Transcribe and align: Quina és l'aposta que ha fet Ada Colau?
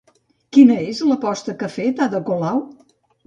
Quina 0.55 0.77
és 0.93 1.01
l'aposta 1.09 1.55
que 1.61 1.69
ha 1.69 1.71
fet 1.75 2.03
Ada 2.07 2.25
Colau? 2.31 2.65